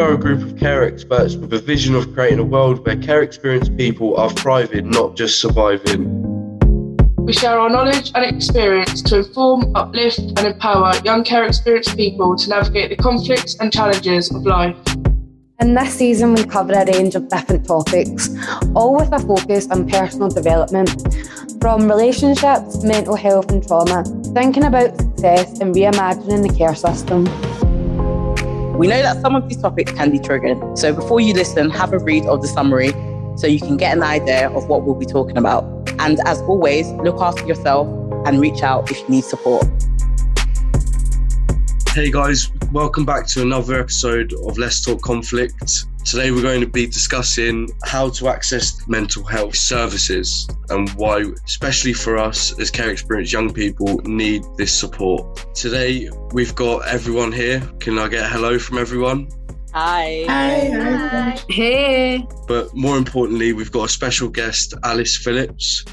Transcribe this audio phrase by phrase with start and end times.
[0.00, 3.22] are a group of care experts with a vision of creating a world where care
[3.22, 6.06] experienced people are thriving, not just surviving.
[7.18, 12.34] We share our knowledge and experience to inform, uplift, and empower young care experienced people
[12.34, 14.76] to navigate the conflicts and challenges of life.
[15.60, 18.30] In this season, we cover a range of different topics,
[18.74, 20.90] all with a focus on personal development,
[21.60, 27.26] from relationships, mental health, and trauma, thinking about success and reimagining the care system.
[28.80, 31.92] We know that some of these topics can be triggered, so before you listen, have
[31.92, 32.92] a read of the summary
[33.36, 35.64] so you can get an idea of what we'll be talking about.
[35.98, 37.86] And as always, look after yourself
[38.26, 39.66] and reach out if you need support.
[41.90, 45.84] Hey guys, welcome back to another episode of Let's Talk Conflict.
[46.04, 51.92] Today we're going to be discussing how to access mental health services and why, especially
[51.92, 55.46] for us as care experienced young people, need this support.
[55.54, 57.60] Today we've got everyone here.
[57.80, 59.28] Can I get a hello from everyone?
[59.72, 60.24] Hi.
[60.26, 61.38] Hi.
[61.48, 62.26] Hey!
[62.48, 65.84] But more importantly, we've got a special guest, Alice Phillips.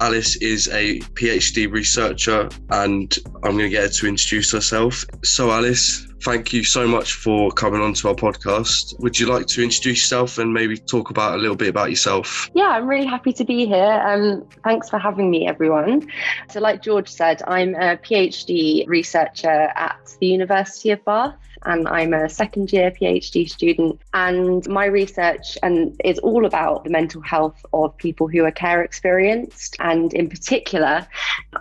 [0.00, 5.04] Alice is a PhD researcher, and I'm going to get her to introduce herself.
[5.24, 8.98] So, Alice, thank you so much for coming on to our podcast.
[8.98, 12.50] Would you like to introduce yourself and maybe talk about a little bit about yourself?
[12.54, 14.02] Yeah, I'm really happy to be here.
[14.06, 16.08] Um, thanks for having me, everyone.
[16.48, 21.36] So, like George said, I'm a PhD researcher at the University of Bath.
[21.66, 26.90] And I'm a second year PhD student, and my research and is all about the
[26.90, 29.74] mental health of people who are care experienced.
[29.80, 31.06] And in particular,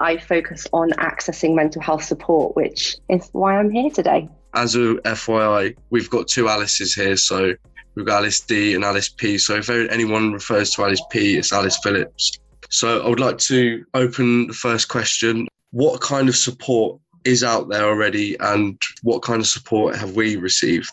[0.01, 4.27] I focus on accessing mental health support, which is why I'm here today.
[4.55, 7.53] As a FYI, we've got two Alices here, so
[7.95, 9.37] we've got Alice D and Alice P.
[9.37, 12.39] So if anyone refers to Alice P, it's Alice Phillips.
[12.69, 15.47] So I would like to open the first question.
[15.71, 20.35] What kind of support is out there already and what kind of support have we
[20.35, 20.91] received?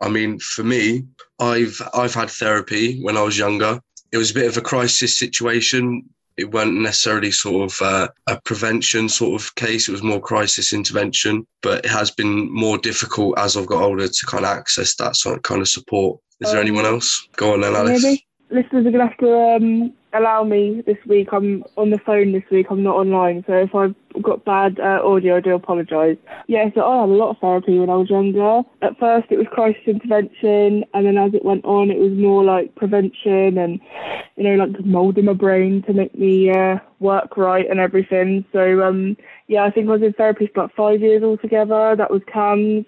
[0.00, 1.04] I mean, for me,
[1.40, 3.80] I've I've had therapy when I was younger.
[4.12, 6.08] It was a bit of a crisis situation.
[6.36, 9.88] It wasn't necessarily sort of uh, a prevention sort of case.
[9.88, 14.08] It was more crisis intervention, but it has been more difficult as I've got older
[14.08, 16.20] to kind of access that sort of kind of support.
[16.40, 17.28] Is there Um, anyone else?
[17.36, 18.02] Go on then, Alice.
[18.02, 21.28] Maybe listeners are gonna have to um, allow me this week.
[21.32, 22.66] I'm on the phone this week.
[22.70, 26.16] I'm not online, so if I've got bad uh, audio, I do apologise.
[26.46, 28.62] Yeah, so I had a lot of therapy when I was younger.
[28.82, 32.44] At first, it was crisis intervention, and then as it went on, it was more
[32.44, 33.80] like prevention and
[34.36, 38.44] you know, like moulding my brain to make me uh, work right and everything.
[38.52, 41.94] So um, yeah, I think I was in therapy for about five years altogether.
[41.96, 42.86] That was CAMHS,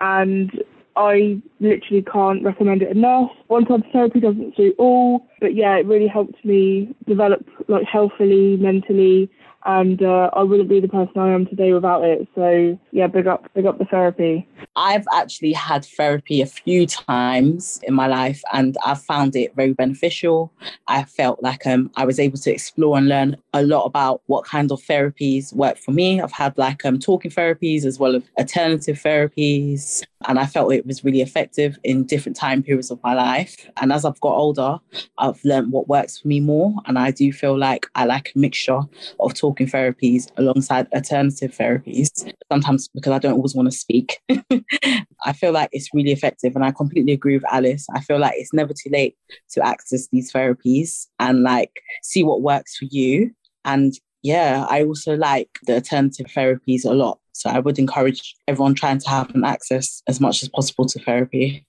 [0.00, 0.50] and
[0.96, 3.30] I literally can't recommend it enough.
[3.48, 8.56] One of therapy doesn't suit all, but yeah, it really helped me develop like healthily,
[8.56, 9.30] mentally,
[9.66, 12.28] and uh, I wouldn't be the person I am today without it.
[12.34, 14.46] So yeah, big up, big up the therapy.
[14.76, 19.72] I've actually had therapy a few times in my life and I've found it very
[19.72, 20.52] beneficial.
[20.88, 24.44] I felt like um, I was able to explore and learn a lot about what
[24.44, 26.20] kind of therapies work for me.
[26.20, 30.02] I've had like um, talking therapies as well as alternative therapies.
[30.26, 33.68] And I felt it was really effective in different time periods of my life.
[33.76, 34.78] And as I've got older,
[35.18, 36.74] I've learned what works for me more.
[36.86, 38.80] And I do feel like I like a mixture
[39.20, 44.20] of talking therapies alongside alternative therapies, sometimes because I don't always want to speak.
[45.24, 46.54] I feel like it's really effective.
[46.54, 47.86] And I completely agree with Alice.
[47.94, 49.16] I feel like it's never too late
[49.50, 53.30] to access these therapies and like see what works for you.
[53.64, 57.18] And yeah, I also like the alternative therapies a lot.
[57.34, 60.98] So I would encourage everyone trying to have an access as much as possible to
[61.00, 61.66] therapy.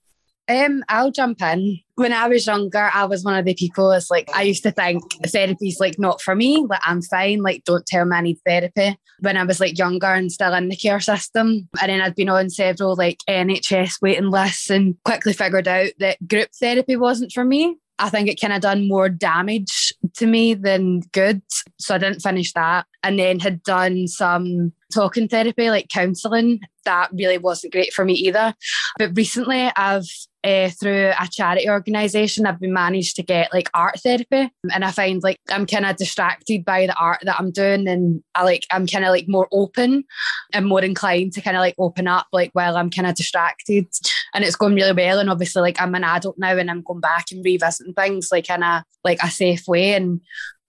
[0.48, 1.80] Um, I'll jump in.
[1.96, 4.70] When I was younger, I was one of the people that's like, I used to
[4.70, 6.64] think therapy's like not for me.
[6.68, 7.42] Like, I'm fine.
[7.42, 8.96] Like, don't tell me I need therapy.
[9.20, 11.68] When I was like younger and still in the care system.
[11.80, 16.28] And then I'd been on several like NHS waiting lists and quickly figured out that
[16.28, 17.76] group therapy wasn't for me.
[17.98, 21.42] I think it kind of done more damage to me than good.
[21.78, 22.86] So I didn't finish that.
[23.02, 26.60] And then had done some talking therapy, like counselling.
[26.84, 28.54] That really wasn't great for me either.
[28.98, 30.08] But recently, I've
[30.46, 34.92] uh, through a charity organisation, I've been managed to get like art therapy, and I
[34.92, 38.64] find like I'm kind of distracted by the art that I'm doing, and I like
[38.70, 40.04] I'm kind of like more open
[40.52, 43.88] and more inclined to kind of like open up like while I'm kind of distracted,
[44.34, 45.18] and it's going really well.
[45.18, 48.48] And obviously, like I'm an adult now, and I'm going back and revisiting things like
[48.48, 50.20] in a like a safe way, and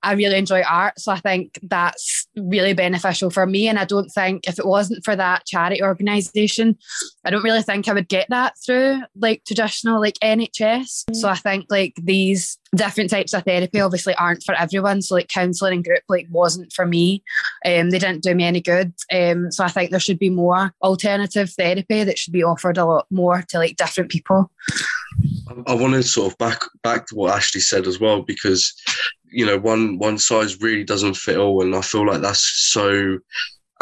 [0.08, 0.98] I really enjoy art.
[1.02, 3.68] So I think that's really beneficial for me.
[3.68, 6.78] And I don't think if it wasn't for that charity organisation,
[7.26, 11.14] I don't really think I would get that through like traditional like NHS.
[11.14, 15.02] So I think like these different types of therapy obviously aren't for everyone.
[15.02, 17.22] So like counselling and group like wasn't for me.
[17.66, 18.94] Um, they didn't do me any good.
[19.14, 22.86] Um, so I think there should be more alternative therapy that should be offered a
[22.86, 24.50] lot more to like different people.
[25.66, 28.74] I want to sort of back back to what Ashley said as well because
[29.32, 33.18] you know one one size really doesn't fit all, and I feel like that's so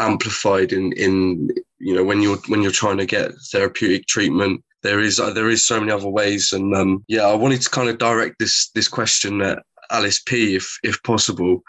[0.00, 5.00] amplified in in you know when you're when you're trying to get therapeutic treatment there
[5.00, 7.88] is uh, there is so many other ways and um, yeah i wanted to kind
[7.88, 11.62] of direct this this question at alice p if if possible.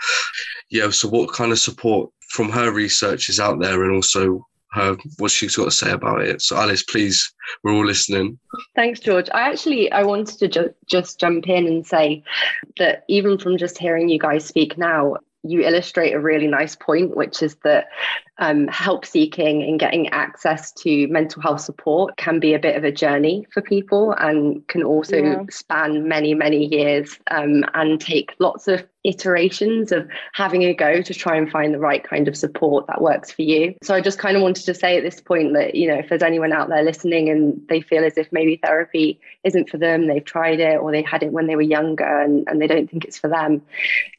[0.70, 4.98] Yeah so what kind of support from her research is out there and also her
[5.18, 6.42] what she's got to say about it.
[6.42, 7.34] So Alice, please,
[7.64, 8.38] we're all listening.
[8.76, 9.30] Thanks, George.
[9.34, 12.24] I actually I wanted to ju- just jump in and say
[12.78, 15.18] that even from just hearing you guys speak now,
[15.50, 17.88] you illustrate a really nice point, which is that
[18.40, 22.84] um, help seeking and getting access to mental health support can be a bit of
[22.84, 25.44] a journey for people and can also yeah.
[25.50, 31.14] span many, many years um, and take lots of iterations of having a go to
[31.14, 33.74] try and find the right kind of support that works for you.
[33.82, 36.10] So I just kind of wanted to say at this point that, you know, if
[36.10, 40.08] there's anyone out there listening and they feel as if maybe therapy isn't for them,
[40.08, 42.90] they've tried it or they had it when they were younger and, and they don't
[42.92, 43.62] think it's for them,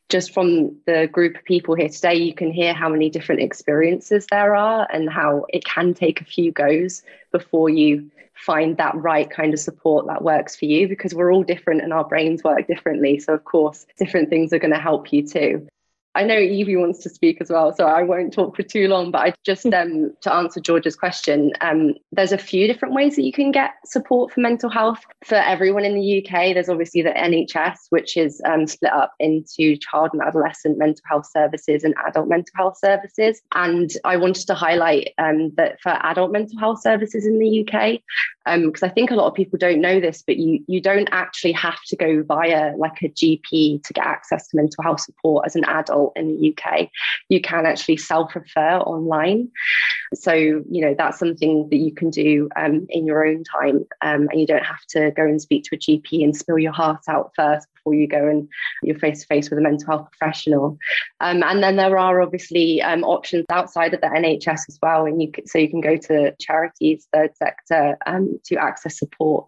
[0.09, 4.27] just from the group of people here today, you can hear how many different experiences
[4.31, 9.29] there are and how it can take a few goes before you find that right
[9.29, 12.67] kind of support that works for you because we're all different and our brains work
[12.67, 13.19] differently.
[13.19, 15.69] So, of course, different things are going to help you too.
[16.15, 19.11] I know Evie wants to speak as well, so I won't talk for too long.
[19.11, 23.23] But I just um, to answer George's question, um, there's a few different ways that
[23.23, 26.55] you can get support for mental health for everyone in the UK.
[26.55, 31.29] There's obviously the NHS, which is um, split up into child and adolescent mental health
[31.31, 33.41] services and adult mental health services.
[33.55, 38.01] And I wanted to highlight um, that for adult mental health services in the UK,
[38.45, 41.09] because um, I think a lot of people don't know this, but you you don't
[41.13, 45.45] actually have to go via like a GP to get access to mental health support
[45.47, 46.89] as an adult in the UK,
[47.29, 49.51] you can actually self refer online.
[50.15, 53.87] So, you know, that's something that you can do um, in your own time.
[54.01, 56.73] Um, and you don't have to go and speak to a GP and spill your
[56.73, 58.49] heart out first before you go and
[58.83, 60.79] you're face to face with a mental health professional.
[61.21, 65.07] Um, and then there are obviously um, options outside of the NHS as well.
[65.07, 69.47] And you can, so you can go to charities, third sector um, to access support.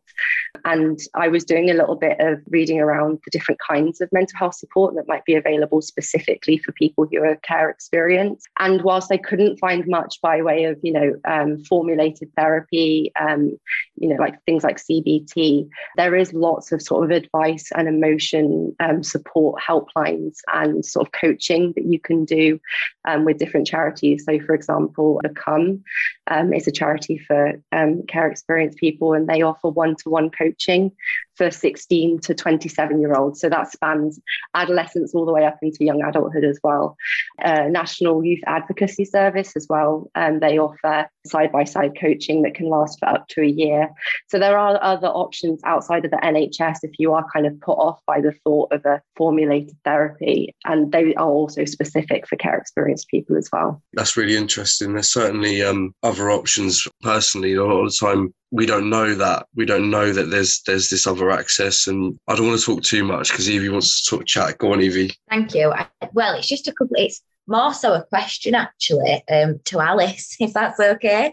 [0.65, 4.39] And I was doing a little bit of reading around the different kinds of mental
[4.39, 8.49] health support that might be available specifically for people who are care experienced.
[8.59, 13.59] And whilst I couldn't find much by way of, you know, um, formulated therapy, um,
[14.01, 18.75] you know, like things like CBT, there is lots of sort of advice and emotion
[18.81, 22.59] um, support helplines and sort of coaching that you can do
[23.07, 24.25] um, with different charities.
[24.25, 25.85] So, for example, Become
[26.29, 30.31] um, is a charity for um, care experienced people, and they offer one to one
[30.31, 30.93] coaching
[31.41, 33.41] for 16 to 27 year olds.
[33.41, 34.21] So that spans
[34.55, 36.97] adolescence all the way up into young adulthood as well.
[37.43, 40.11] Uh, National Youth Advocacy Service as well.
[40.15, 43.91] Um, they offer side by side coaching that can last for up to a year.
[44.29, 47.79] So there are other options outside of the NHS if you are kind of put
[47.79, 50.55] off by the thought of a formulated therapy.
[50.65, 53.83] And they are also specific for care experienced people as well.
[53.93, 54.95] That's really interesting.
[54.95, 56.87] There's certainly um, other options.
[57.03, 60.63] Personally, a lot of the time we don't know that we don't know that there's
[60.63, 64.03] there's this other access and i don't want to talk too much because evie wants
[64.03, 65.73] to talk chat go on evie thank you
[66.13, 70.53] well it's just a couple it's more so a question actually um, to alice if
[70.53, 71.33] that's okay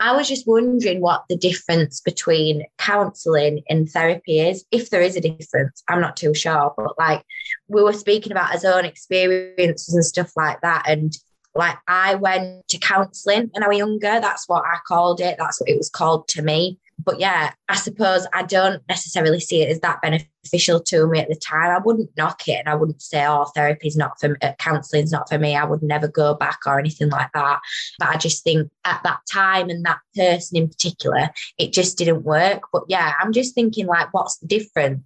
[0.00, 5.16] i was just wondering what the difference between counselling and therapy is if there is
[5.16, 7.22] a difference i'm not too sure but like
[7.68, 11.16] we were speaking about his own experiences and stuff like that and
[11.56, 14.20] like I went to counselling when I was younger.
[14.20, 15.36] That's what I called it.
[15.38, 16.78] That's what it was called to me.
[16.98, 21.28] But yeah, I suppose I don't necessarily see it as that beneficial to me at
[21.28, 21.70] the time.
[21.70, 25.12] I wouldn't knock it and I wouldn't say, oh, therapy's not for me, uh, counselling's
[25.12, 25.54] not for me.
[25.54, 27.60] I would never go back or anything like that.
[27.98, 32.24] But I just think at that time and that person in particular, it just didn't
[32.24, 32.62] work.
[32.72, 35.02] But yeah, I'm just thinking like, what's the difference?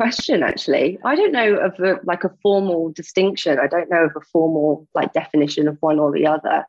[0.00, 4.12] question actually i don't know of a, like a formal distinction i don't know of
[4.16, 6.64] a formal like definition of one or the other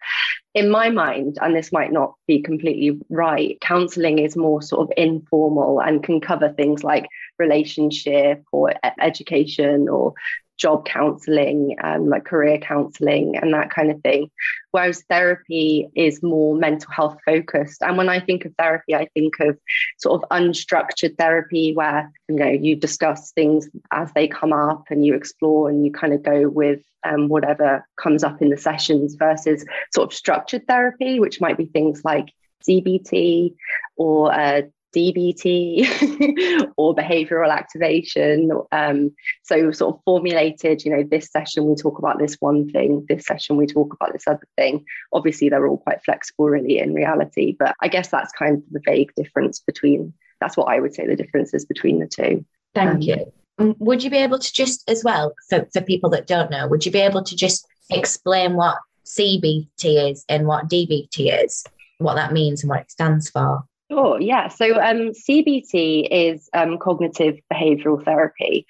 [0.54, 4.94] in my mind and this might not be completely right counseling is more sort of
[4.98, 7.08] informal and can cover things like
[7.40, 10.14] relationship or education or
[10.62, 14.30] job counseling, um, like career counseling, and that kind of thing.
[14.70, 17.82] Whereas therapy is more mental health focused.
[17.82, 19.58] And when I think of therapy, I think of
[19.98, 25.04] sort of unstructured therapy where you know you discuss things as they come up and
[25.04, 29.16] you explore and you kind of go with um, whatever comes up in the sessions
[29.16, 32.28] versus sort of structured therapy, which might be things like
[32.68, 33.56] CBT
[33.98, 34.62] or uh,
[34.96, 38.52] DBT or behavioral activation.
[38.72, 39.12] Um,
[39.44, 43.26] so, sort of formulated, you know, this session we talk about this one thing, this
[43.26, 44.86] session we talk about this other thing.
[45.14, 47.56] Obviously, they're all quite flexible, really, in reality.
[47.58, 51.08] But I guess that's kind of the vague difference between, that's what I would say
[51.08, 52.46] the difference is between the two.
[52.74, 53.34] Thank um, you.
[53.60, 56.68] Um, would you be able to just, as well, for, for people that don't know,
[56.68, 61.64] would you be able to just explain what CBT is and what DBT is,
[61.98, 63.64] what that means and what it stands for?
[63.92, 64.48] Sure, yeah.
[64.48, 68.66] So um, CBT is um, cognitive behavioral therapy.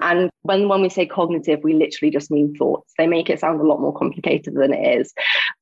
[0.00, 2.92] And when, when we say cognitive, we literally just mean thoughts.
[2.98, 5.14] They make it sound a lot more complicated than it is.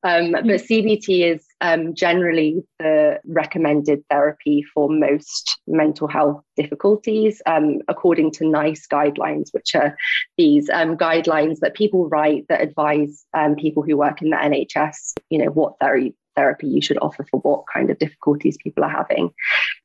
[0.03, 7.79] Um, but CBT is um, generally the recommended therapy for most mental health difficulties, um,
[7.87, 9.95] according to NICE guidelines, which are
[10.37, 13.25] these um, guidelines that people write that advise
[13.57, 17.39] people who work in the NHS, you know, what therapy therapy you should offer for
[17.41, 19.31] what kind of difficulties people are having.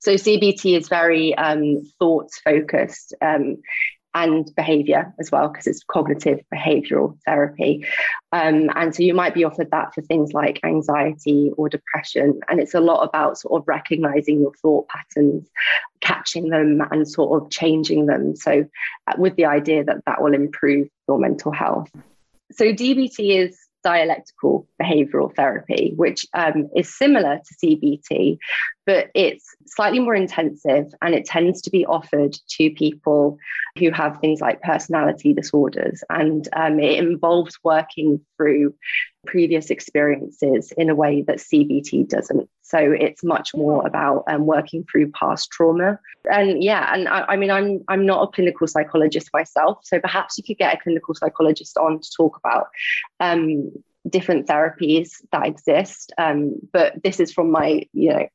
[0.00, 3.14] So CBT is very um, thoughts focused.
[3.20, 3.58] Um,
[4.14, 7.86] and behavior as well, because it's cognitive behavioral therapy.
[8.32, 12.40] Um, and so you might be offered that for things like anxiety or depression.
[12.48, 15.48] And it's a lot about sort of recognizing your thought patterns,
[16.00, 18.34] catching them, and sort of changing them.
[18.34, 18.64] So,
[19.06, 21.88] uh, with the idea that that will improve your mental health.
[22.52, 28.38] So, DBT is dialectical behavioral therapy, which um, is similar to CBT,
[28.90, 33.38] but it's slightly more intensive and it tends to be offered to people
[33.78, 36.02] who have things like personality disorders.
[36.10, 38.74] And um, it involves working through
[39.28, 42.50] previous experiences in a way that CBT doesn't.
[42.62, 46.00] So it's much more about um, working through past trauma.
[46.28, 50.36] And yeah, and I, I, mean, I'm I'm not a clinical psychologist myself, so perhaps
[50.36, 52.66] you could get a clinical psychologist on to talk about
[53.20, 53.70] um,
[54.08, 56.12] different therapies that exist.
[56.18, 58.26] Um, but this is from my you know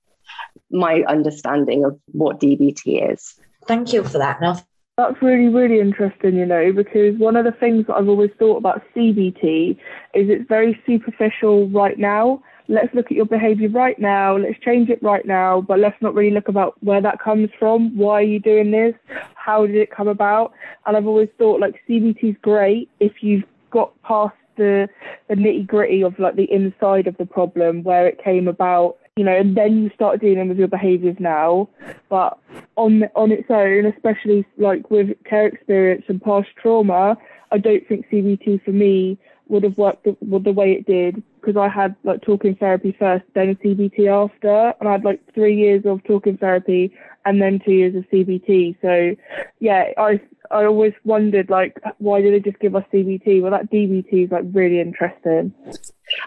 [0.72, 3.36] my understanding of what DBT is.
[3.68, 4.42] Thank you for that.
[4.42, 4.60] Now,
[4.98, 8.58] that's really, really interesting, you know, because one of the things that I've always thought
[8.58, 9.72] about CBT
[10.14, 12.42] is it's very superficial right now.
[12.68, 16.16] Let's look at your behavior right now, let's change it right now, but let's not
[16.16, 17.96] really look about where that comes from.
[17.96, 18.96] Why are you doing this?
[19.36, 20.54] How did it come about?
[20.86, 24.88] And I've always thought like CBT is great if you've got past the,
[25.28, 29.24] the nitty gritty of like the inside of the problem, where it came about you
[29.24, 31.70] know, and then you start dealing with your behaviours now.
[32.10, 32.38] But
[32.76, 37.18] on on its own, especially like with care experience and past trauma,
[37.52, 39.18] I don't think CBT for me
[39.48, 43.24] would have worked the, the way it did because I had like talking therapy first,
[43.36, 46.92] then CBT after, and I had like three years of talking therapy
[47.26, 48.78] and then two years of CBT.
[48.82, 49.16] So,
[49.60, 50.20] yeah, I
[50.52, 53.42] I always wondered like why did they just give us CBT?
[53.42, 55.54] Well, that DBT is like really interesting.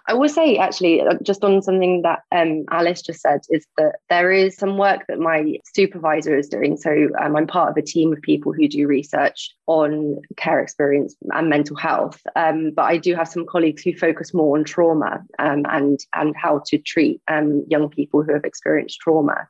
[0.07, 3.97] I will say, actually, uh, just on something that um, Alice just said, is that
[4.09, 6.77] there is some work that my supervisor is doing.
[6.77, 11.15] So um, I'm part of a team of people who do research on care experience
[11.31, 12.21] and mental health.
[12.37, 16.35] Um, but I do have some colleagues who focus more on trauma um, and and
[16.37, 19.49] how to treat um, young people who have experienced trauma.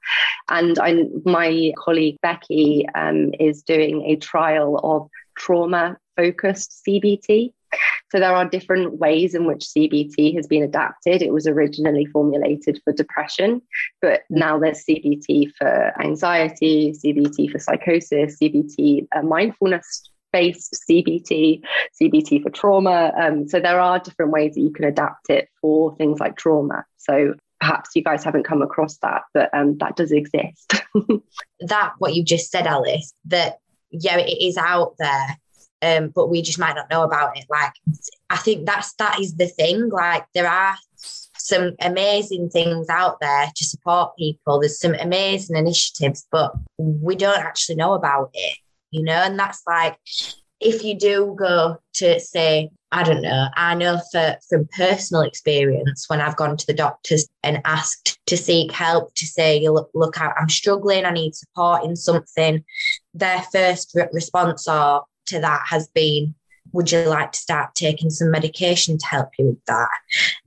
[0.49, 7.52] And I, my colleague Becky um, is doing a trial of trauma focused CBT.
[8.11, 11.23] So there are different ways in which CBT has been adapted.
[11.23, 13.61] It was originally formulated for depression,
[14.01, 21.63] but now there's CBT for anxiety, CBT for psychosis, CBT uh, mindfulness based CBT,
[22.01, 23.13] CBT for trauma.
[23.19, 26.85] Um, so there are different ways that you can adapt it for things like trauma.
[26.97, 30.75] So perhaps you guys haven't come across that, but um, that does exist.
[31.61, 33.59] that what you just said, Alice, that
[33.91, 35.39] yeah, it is out there
[35.82, 37.44] um, but we just might not know about it.
[37.49, 37.73] Like,
[38.30, 39.88] I think that's that is the thing.
[39.88, 40.76] Like, there are
[41.40, 44.61] some amazing things out there to support people.
[44.61, 48.56] There's some amazing initiatives, but we don't actually know about it,
[48.90, 49.12] you know.
[49.12, 49.97] And that's like,
[50.61, 56.06] if you do go to say, I don't know, I know for from personal experience
[56.08, 60.20] when I've gone to the doctors and asked to seek help to say, look, look,
[60.20, 62.64] I'm struggling, I need support in something.
[63.14, 66.35] Their first re- response are, to that has been
[66.73, 69.88] would you like to start taking some medication to help you with that?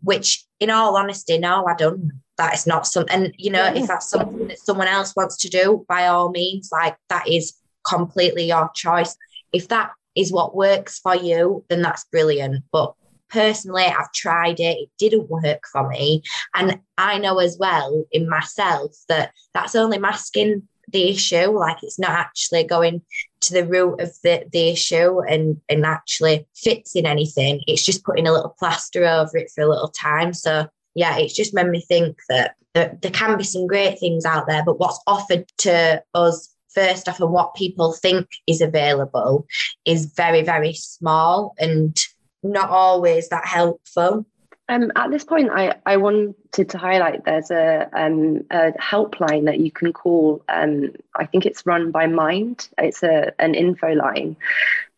[0.03, 2.11] Which, in all honesty, no, I don't.
[2.37, 5.49] That is not something, and you know, if that's something that someone else wants to
[5.49, 7.53] do, by all means, like that is
[7.87, 9.15] completely your choice.
[9.53, 12.63] If that is what works for you, then that's brilliant.
[12.71, 12.93] But
[13.29, 16.23] personally, I've tried it, it didn't work for me.
[16.55, 21.57] And I know as well in myself that that's only masking the issue.
[21.57, 23.01] Like it's not actually going
[23.41, 27.61] to the root of the, the issue and, and actually fixing anything.
[27.67, 30.33] It's just putting a little plaster over it for a little time.
[30.33, 34.25] So yeah, it's just made me think that there, there can be some great things
[34.25, 39.45] out there, but what's offered to us first off and what people think is available
[39.85, 41.97] is very, very small and
[42.43, 44.25] not always that helpful.
[44.71, 49.59] Um, at this point, I, I wanted to highlight there's a, um, a helpline that
[49.59, 50.41] you can call.
[50.47, 52.69] Um, I think it's run by Mind.
[52.77, 54.37] It's a an info line.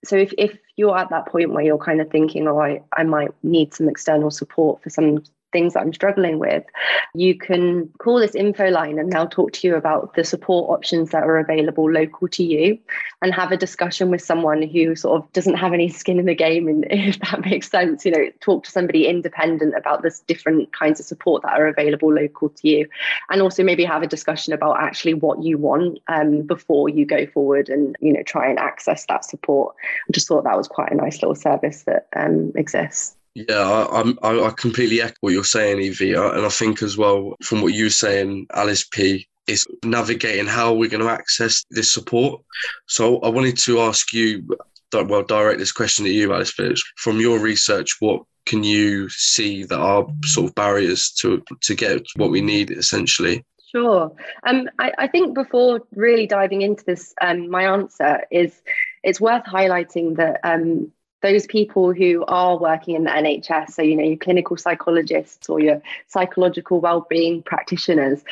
[0.03, 3.01] So if, if you're at that point where you're kind of thinking, oh, I, I
[3.01, 6.65] might need some external support for some things that I'm struggling with,
[7.13, 11.11] you can call this info line and they'll talk to you about the support options
[11.11, 12.77] that are available local to you
[13.21, 16.35] and have a discussion with someone who sort of doesn't have any skin in the
[16.35, 16.67] game.
[16.67, 20.99] And if that makes sense, you know, talk to somebody independent about this different kinds
[20.99, 22.89] of support that are available local to you.
[23.29, 27.25] And also maybe have a discussion about actually what you want um, before you go
[27.27, 29.75] forward and, you know, try and access that support.
[30.09, 33.15] I just thought that was quite a nice little service that um, exists.
[33.35, 37.35] Yeah, I, I, I completely echo what you're saying, Evie, and I think as well
[37.43, 42.41] from what you're saying, Alice P, is navigating how we're going to access this support.
[42.87, 44.47] So I wanted to ask you,
[44.93, 46.83] well, direct this question at you, Alice Phillips.
[46.97, 52.05] From your research, what can you see that are sort of barriers to to get
[52.15, 53.43] what we need essentially?
[53.71, 54.11] Sure.
[54.43, 58.61] Um, I, I, think before really diving into this, um, my answer is
[59.01, 60.91] it's worth highlighting that um,
[61.23, 65.59] those people who are working in the NHS, so you know your clinical psychologists or
[65.59, 68.23] your psychological well-being practitioners,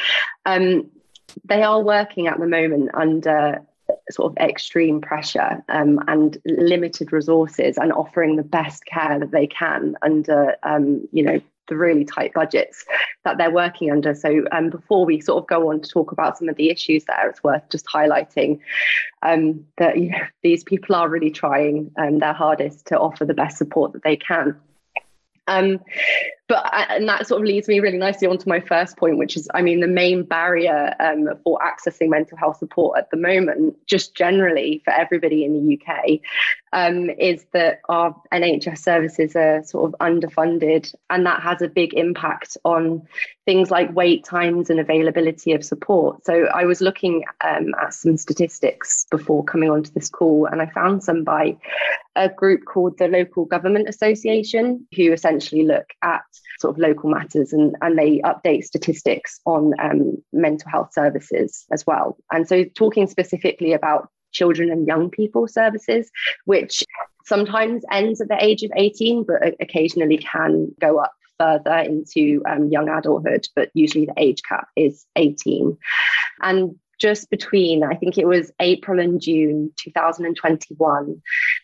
[0.45, 0.91] um,
[1.45, 3.65] they are working at the moment under
[4.09, 9.47] sort of extreme pressure um, and limited resources and offering the best care that they
[9.47, 12.85] can under um, you know the really tight budgets
[13.23, 14.13] that they're working under.
[14.13, 17.05] So um, before we sort of go on to talk about some of the issues
[17.05, 18.59] there, it's worth just highlighting
[19.21, 23.33] um, that you know, these people are really trying um, their hardest to offer the
[23.33, 24.59] best support that they can.
[25.47, 25.79] Um,
[26.51, 29.37] but uh, and that sort of leads me really nicely onto my first point, which
[29.37, 33.77] is, I mean, the main barrier um, for accessing mental health support at the moment,
[33.87, 36.19] just generally for everybody in the UK,
[36.73, 41.93] um, is that our NHS services are sort of underfunded, and that has a big
[41.93, 43.03] impact on
[43.45, 46.25] things like wait times and availability of support.
[46.25, 50.65] So I was looking um, at some statistics before coming onto this call, and I
[50.65, 51.55] found some by
[52.17, 56.25] a group called the Local Government Association, who essentially look at
[56.59, 61.85] sort of local matters and, and they update statistics on um, mental health services as
[61.85, 62.17] well.
[62.31, 66.09] And so, talking specifically about children and young people services,
[66.45, 66.83] which
[67.25, 72.69] sometimes ends at the age of 18, but occasionally can go up further into um,
[72.69, 75.77] young adulthood, but usually the age cap is 18.
[76.41, 81.21] And just between, I think it was April and June 2021,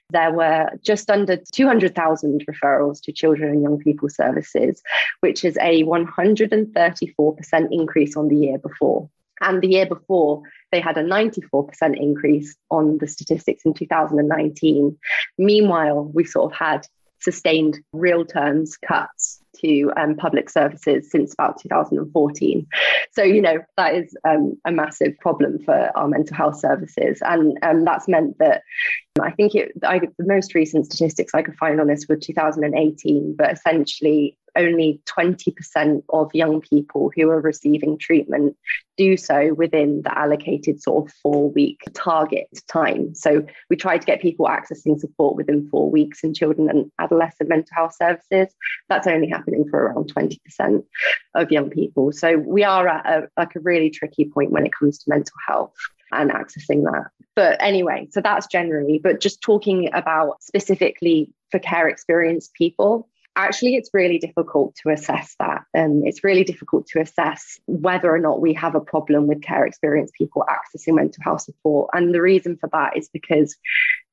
[0.10, 4.82] there were just under 200,000 referrals to children and young people services,
[5.20, 9.10] which is a 134% increase on the year before.
[9.42, 10.42] And the year before,
[10.72, 14.98] they had a 94% increase on the statistics in 2019.
[15.38, 16.88] Meanwhile, we sort of had
[17.20, 22.68] sustained real terms cuts to um, public services since about 2014.
[23.12, 27.20] So, you know, that is um, a massive problem for our mental health services.
[27.22, 28.64] And um, that's meant that
[29.22, 33.36] I think it, I, the most recent statistics I could find on this were 2018,
[33.38, 38.58] but essentially only 20% of young people who are receiving treatment
[38.98, 43.14] do so within the allocated sort of four week target time.
[43.16, 47.50] So we try to get people accessing support within four weeks in children and adolescent
[47.50, 48.54] mental health services.
[48.90, 50.84] That's only happening for around 20%
[51.36, 52.12] of young people.
[52.12, 55.38] So we are at a, like a really tricky point when it comes to mental
[55.48, 55.74] health
[56.12, 57.08] and accessing that.
[57.36, 63.76] But anyway, so that's generally, but just talking about specifically for care experienced people, actually
[63.76, 68.20] it's really difficult to assess that and um, it's really difficult to assess whether or
[68.20, 72.22] not we have a problem with care experienced people accessing mental health support and the
[72.22, 73.56] reason for that is because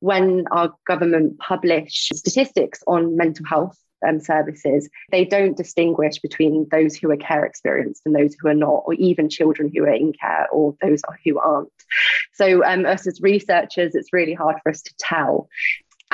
[0.00, 6.94] when our government publish statistics on mental health um, services, they don't distinguish between those
[6.94, 10.12] who are care experienced and those who are not, or even children who are in
[10.12, 11.70] care or those who aren't.
[12.34, 15.48] So, um, us as researchers, it's really hard for us to tell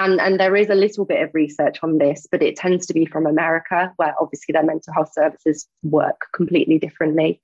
[0.01, 2.95] and, and there is a little bit of research on this, but it tends to
[2.95, 7.41] be from America, where obviously their mental health services work completely differently.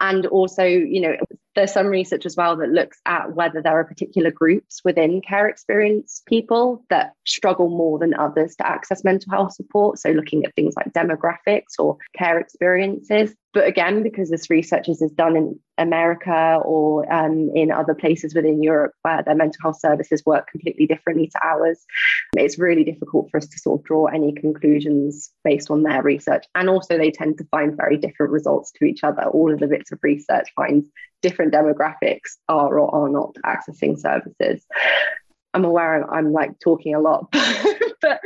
[0.00, 1.16] And also, you know,
[1.54, 5.48] There's some research as well that looks at whether there are particular groups within care
[5.48, 9.98] experience people that struggle more than others to access mental health support.
[9.98, 13.34] So, looking at things like demographics or care experiences.
[13.54, 18.62] But again, because this research is done in America or um, in other places within
[18.62, 21.84] Europe where their mental health services work completely differently to ours,
[22.36, 26.44] it's really difficult for us to sort of draw any conclusions based on their research.
[26.54, 29.22] And also, they tend to find very different results to each other.
[29.22, 30.88] All of the bits of research finds
[31.22, 34.64] different demographics are or are not accessing services.
[35.54, 37.30] I'm aware I'm, I'm like talking a lot,
[38.00, 38.20] but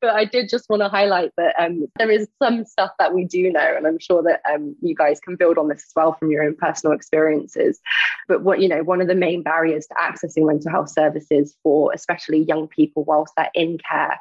[0.00, 3.24] but I did just want to highlight that um, there is some stuff that we
[3.24, 6.14] do know, and I'm sure that um, you guys can build on this as well
[6.14, 7.80] from your own personal experiences.
[8.28, 11.92] But what you know, one of the main barriers to accessing mental health services for
[11.92, 14.20] especially young people whilst they're in care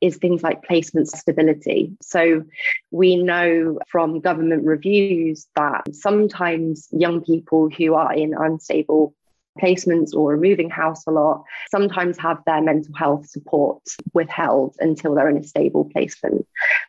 [0.00, 1.96] is things like placement stability.
[2.00, 2.44] So
[2.90, 9.14] we know from government reviews that sometimes young people who are in unstable
[9.58, 13.82] placements or moving house a lot sometimes have their mental health support
[14.14, 16.46] withheld until they're in a stable placement.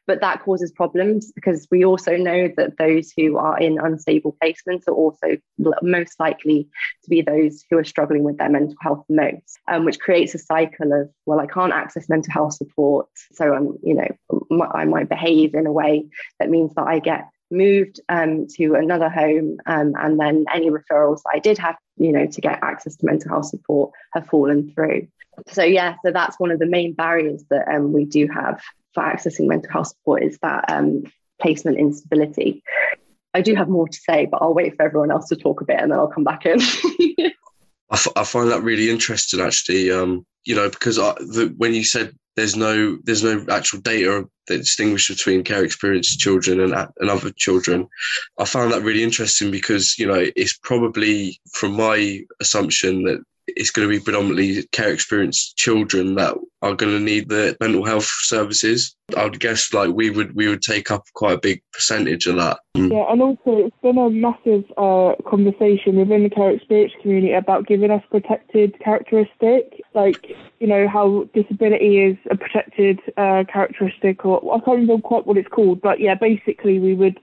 [0.07, 4.87] But that causes problems because we also know that those who are in unstable placements
[4.87, 5.37] are also
[5.81, 6.67] most likely
[7.03, 10.39] to be those who are struggling with their mental health most, um, which creates a
[10.39, 13.07] cycle of, well, I can't access mental health support.
[13.33, 16.07] So I'm, you know, I might behave in a way
[16.39, 21.21] that means that I get moved um, to another home um, and then any referrals
[21.31, 25.07] I did have you know to get access to mental health support have fallen through.
[25.47, 28.61] So yeah so that's one of the main barriers that um, we do have
[28.93, 31.03] for accessing mental health support is that um,
[31.41, 32.63] placement instability.
[33.33, 35.65] I do have more to say but I'll wait for everyone else to talk a
[35.65, 36.59] bit and then I'll come back in
[37.91, 41.73] I, f- I find that really interesting actually um, you know because I, the, when
[41.73, 46.73] you said there's no there's no actual data that distinguish between care experienced children and,
[46.73, 47.87] and other children.
[48.39, 53.21] I found that really interesting because you know it's probably from my assumption that
[53.55, 57.85] it's going to be predominantly care experienced children that are going to need the mental
[57.85, 58.95] health services.
[59.17, 62.37] I would guess like we would we would take up quite a big percentage of
[62.37, 62.59] that.
[62.77, 62.91] Mm.
[62.91, 67.67] Yeah, and also it's been a massive uh, conversation within the care experience community about
[67.67, 70.27] giving us protected characteristic, like
[70.59, 75.37] you know how disability is a protected uh, characteristic, or I can't remember quite what
[75.37, 77.19] it's called, but yeah, basically we would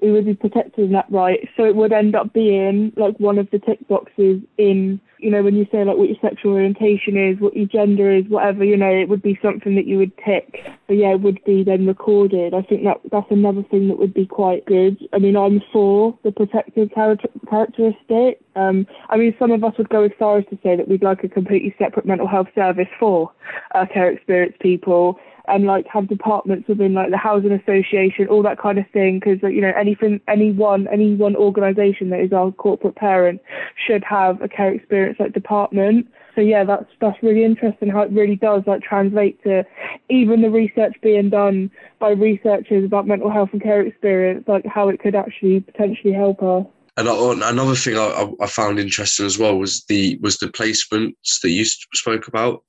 [0.00, 1.46] we would be protected in that right.
[1.56, 5.42] So it would end up being like one of the tick boxes in you know,
[5.42, 8.76] when you say like what your sexual orientation is, what your gender is, whatever, you
[8.76, 10.64] know, it would be something that you would tick.
[10.86, 12.54] But yeah, it would be then recorded.
[12.54, 14.98] I think that that's another thing that would be quite good.
[15.12, 18.40] I mean, I'm for the protected character- characteristic.
[18.54, 21.02] Um, I mean, some of us would go as far as to say that we'd
[21.02, 23.32] like a completely separate mental health service for
[23.74, 25.18] uh, care experienced people
[25.48, 29.20] and like have departments within like the housing association, all that kind of thing.
[29.20, 33.40] Because you know anything, any one, any one organisation that is our corporate parent
[33.86, 36.06] should have a care experience like department.
[36.34, 39.64] So yeah, that's that's really interesting how it really does like translate to
[40.10, 44.88] even the research being done by researchers about mental health and care experience, like how
[44.88, 46.66] it could actually potentially help us.
[46.98, 47.08] And
[47.42, 51.64] another thing I, I, found interesting as well was the was the placements that you
[51.64, 52.64] spoke about,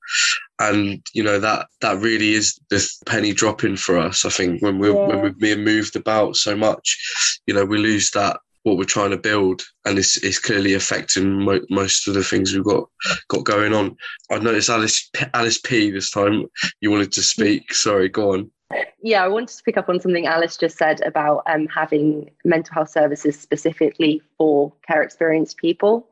[0.59, 4.25] and you know that that really is the penny dropping for us.
[4.25, 5.07] I think when we yeah.
[5.07, 8.37] when we've been moved about so much, you know, we lose that
[8.67, 12.53] what we're trying to build, and it's, it's clearly affecting mo- most of the things
[12.53, 12.83] we've got
[13.29, 13.95] got going on.
[14.29, 16.43] I noticed Alice Alice P this time.
[16.81, 17.73] You wanted to speak.
[17.73, 18.51] Sorry, go on.
[19.01, 22.73] Yeah, I wanted to pick up on something Alice just said about um, having mental
[22.73, 26.07] health services specifically for care experienced people.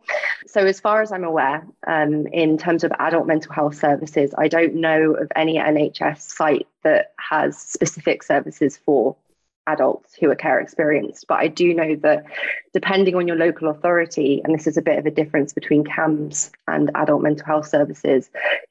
[0.47, 4.47] So, as far as I'm aware, um, in terms of adult mental health services, I
[4.47, 9.17] don't know of any NHS site that has specific services for
[9.67, 11.25] adults who are care experienced.
[11.27, 12.25] But I do know that
[12.73, 16.51] depending on your local authority, and this is a bit of a difference between CAMHS
[16.67, 18.29] and adult mental health services,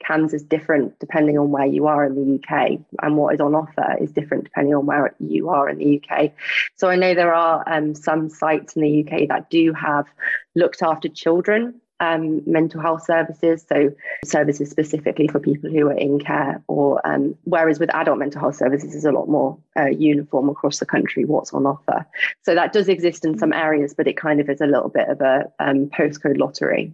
[0.09, 3.55] CAMHS is different depending on where you are in the UK, and what is on
[3.55, 6.33] offer is different depending on where you are in the UK.
[6.77, 10.07] So I know there are um, some sites in the UK that do have
[10.55, 13.91] looked after children um, mental health services, so
[14.25, 18.57] services specifically for people who are in care, or um, whereas with adult mental health
[18.57, 22.07] services is a lot more uh, uniform across the country what's on offer.
[22.43, 25.09] So that does exist in some areas, but it kind of is a little bit
[25.09, 26.93] of a um, postcode lottery.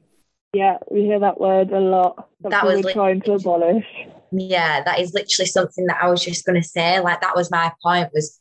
[0.53, 2.29] Yeah, we hear that word a lot.
[2.40, 3.87] That, that was li- trying to abolish.
[4.33, 7.01] Yeah, that is literally something that I was just going to say.
[7.01, 8.11] Like that was my point.
[8.12, 8.40] Was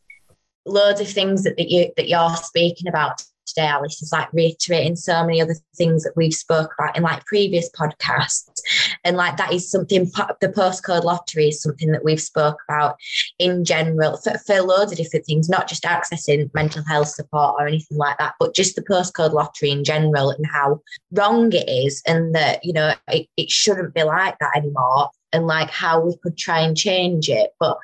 [0.66, 4.96] loads of things that, that you that you're speaking about today, Alice, is like reiterating
[4.96, 8.60] so many other things that we've spoke about in like previous podcasts.
[9.04, 10.06] And like that is something,
[10.42, 12.98] the postcode lottery is something that we've spoke about
[13.38, 17.68] in general for, for loads of different things, not just accessing mental health support or
[17.68, 20.82] anything like that, but just the postcode lottery in general and how
[21.12, 25.48] wrong it is and that, you know, it, it shouldn't be like that anymore and
[25.48, 27.52] like how we could try and change it.
[27.60, 27.78] But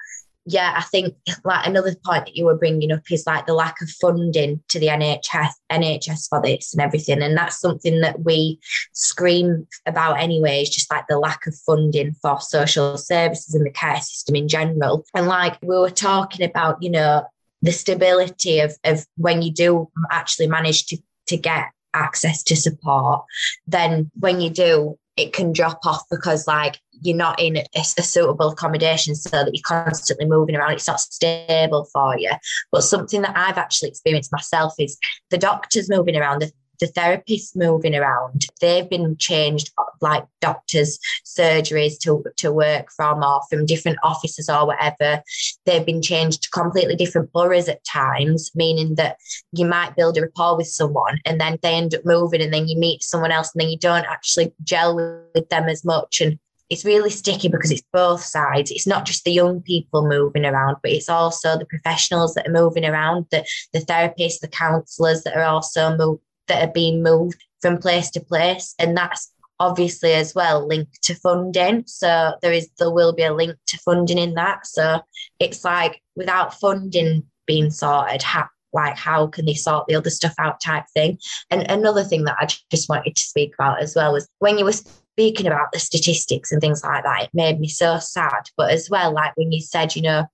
[0.45, 3.81] yeah, I think like another point that you were bringing up is like the lack
[3.81, 8.59] of funding to the NHS NHS for this and everything, and that's something that we
[8.93, 10.61] scream about anyway.
[10.61, 14.47] Is just like the lack of funding for social services and the care system in
[14.47, 15.03] general.
[15.15, 17.23] And like we were talking about, you know,
[17.63, 23.23] the stability of of when you do actually manage to to get access to support,
[23.65, 27.83] then when you do, it can drop off because like you're not in a, a,
[27.83, 32.31] suitable accommodation so that you're constantly moving around it's not stable for you.
[32.71, 34.97] But something that i've actually experienced myself is
[35.29, 41.97] the doctors moving around the the therapists moving around, they've been changed like doctors' surgeries
[41.99, 45.21] to, to work from or from different offices or whatever.
[45.65, 49.17] They've been changed to completely different boroughs at times, meaning that
[49.51, 52.67] you might build a rapport with someone and then they end up moving and then
[52.67, 54.95] you meet someone else and then you don't actually gel
[55.33, 56.21] with them as much.
[56.21, 58.71] And it's really sticky because it's both sides.
[58.71, 62.51] It's not just the young people moving around, but it's also the professionals that are
[62.51, 67.43] moving around, the, the therapists, the counsellors that are also moved that are being moved
[67.61, 68.75] from place to place.
[68.79, 71.83] And that's obviously as well linked to funding.
[71.87, 74.65] So there is there will be a link to funding in that.
[74.65, 75.01] So
[75.39, 80.33] it's like without funding being sorted, how like how can they sort the other stuff
[80.37, 81.17] out type thing.
[81.49, 84.65] And another thing that I just wanted to speak about as well was when you
[84.65, 88.49] were speaking about the statistics and things like that, it made me so sad.
[88.57, 90.25] But as well, like when you said, you know,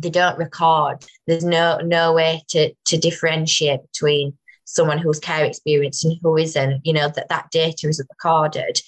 [0.00, 4.36] they don't record, there's no no way to to differentiate between
[4.66, 8.78] someone who's care experienced and who isn't, you know, that that data isn't recorded.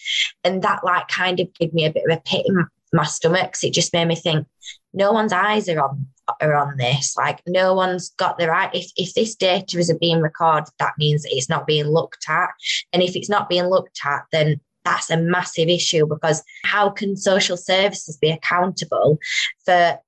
[0.44, 3.52] And that like kind of gave me a bit of a pit in my stomach
[3.52, 4.46] because it just made me think
[4.92, 6.06] no one's eyes are on
[6.40, 7.16] are on this.
[7.16, 8.74] Like no one's got the right.
[8.74, 12.50] If if this data isn't being recorded, that means it's not being looked at.
[12.92, 17.16] And if it's not being looked at, then that's a massive issue because how can
[17.16, 19.18] social services be accountable
[19.64, 19.98] for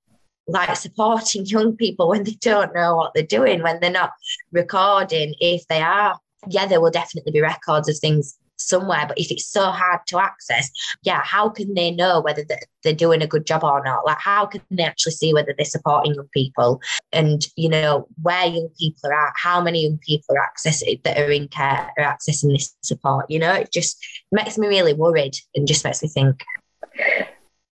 [0.47, 4.11] like supporting young people when they don't know what they're doing, when they're not
[4.51, 5.35] recording.
[5.39, 9.05] If they are, yeah, there will definitely be records of things somewhere.
[9.07, 10.69] But if it's so hard to access,
[11.03, 12.43] yeah, how can they know whether
[12.83, 14.05] they're doing a good job or not?
[14.05, 18.45] Like, how can they actually see whether they're supporting young people and, you know, where
[18.45, 22.03] young people are at, how many young people are accessing that are in care are
[22.03, 23.25] accessing this support?
[23.29, 23.97] You know, it just
[24.31, 26.43] makes me really worried and just makes me think.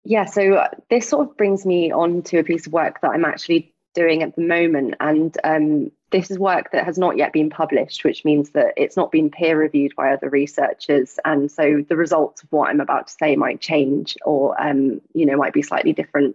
[0.08, 3.24] Yeah, so this sort of brings me on to a piece of work that I'm
[3.24, 4.94] actually doing at the moment.
[5.00, 8.96] And um, this is work that has not yet been published, which means that it's
[8.96, 11.18] not been peer reviewed by other researchers.
[11.26, 15.26] And so the results of what I'm about to say might change or, um, you
[15.26, 16.34] know, might be slightly different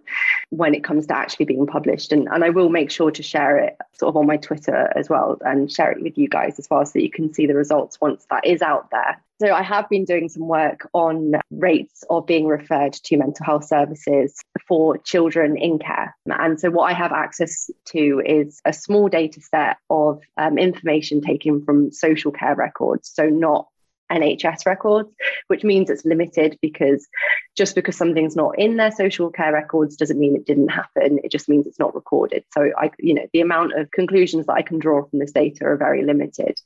[0.52, 2.14] when it comes to actually being published.
[2.14, 5.10] And, and I will make sure to share it sort of on my Twitter as
[5.10, 8.00] well and share it with you guys as well so you can see the results
[8.00, 9.20] once that is out there.
[9.42, 13.66] So I have been doing some work on rates of being referred to mental health
[13.66, 16.16] services for children in care.
[16.28, 21.22] And so what I have access to is a small data set of um, information
[21.22, 23.12] taken from social care records.
[23.14, 23.68] So not
[24.12, 25.10] NHS records,
[25.48, 27.08] which means it's limited because
[27.56, 31.20] just because something's not in their social care records doesn't mean it didn't happen.
[31.24, 32.44] It just means it's not recorded.
[32.54, 35.66] So I, you know, the amount of conclusions that I can draw from this data
[35.66, 36.60] are very limited.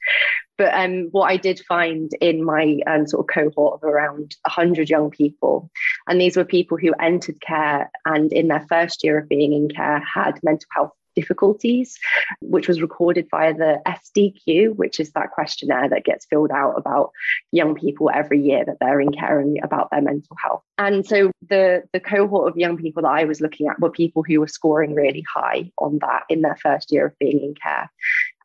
[0.57, 4.89] But um, what I did find in my um, sort of cohort of around 100
[4.89, 5.69] young people,
[6.07, 9.69] and these were people who entered care and in their first year of being in
[9.69, 11.97] care had mental health difficulties,
[12.41, 17.12] which was recorded via the SDQ, which is that questionnaire that gets filled out about
[17.51, 20.63] young people every year that they're in care and about their mental health.
[20.78, 24.23] And so the, the cohort of young people that I was looking at were people
[24.23, 27.89] who were scoring really high on that in their first year of being in care.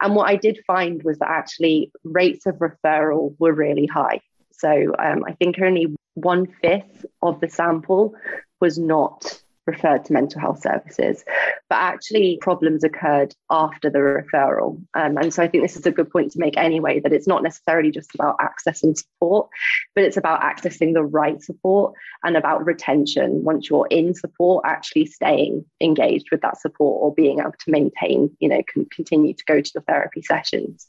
[0.00, 4.20] And what I did find was that actually rates of referral were really high.
[4.52, 8.14] So um, I think only one fifth of the sample
[8.60, 11.24] was not referred to mental health services.
[11.68, 14.82] But actually, problems occurred after the referral.
[14.94, 17.28] Um, and so I think this is a good point to make anyway that it's
[17.28, 19.48] not necessarily just about accessing support,
[19.94, 21.94] but it's about accessing the right support
[22.24, 27.40] and about retention once you're in support, actually staying engaged with that support or being
[27.40, 30.86] able to maintain, you know, can continue to go to the therapy sessions.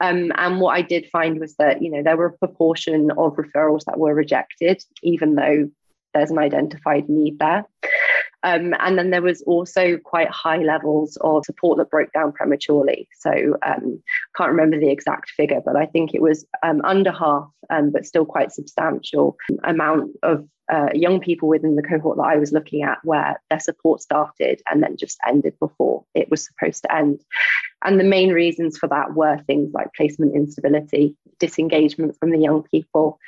[0.00, 3.36] Um, and what I did find was that, you know, there were a proportion of
[3.36, 5.70] referrals that were rejected, even though
[6.14, 7.66] there's an identified need there.
[8.42, 13.08] Um, and then there was also quite high levels of support that broke down prematurely.
[13.18, 14.02] So um,
[14.34, 18.06] can't remember the exact figure, but I think it was um, under half, um, but
[18.06, 22.82] still quite substantial amount of uh, young people within the cohort that I was looking
[22.82, 27.20] at where their support started and then just ended before it was supposed to end.
[27.84, 32.62] And the main reasons for that were things like placement instability, disengagement from the young
[32.62, 33.18] people,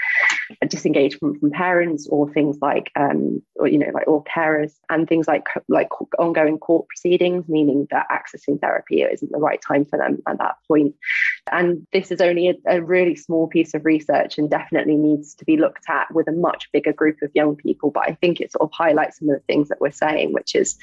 [0.68, 5.26] disengagement from parents, or things like, um, or you know, like all carers, and things
[5.26, 5.88] like like
[6.18, 10.56] ongoing court proceedings, meaning that accessing therapy isn't the right time for them at that
[10.68, 10.94] point.
[11.50, 15.44] And this is only a, a really small piece of research, and definitely needs to
[15.44, 17.90] be looked at with a much bigger group of young people.
[17.90, 20.54] But I think it sort of highlights some of the things that we're saying, which
[20.54, 20.78] is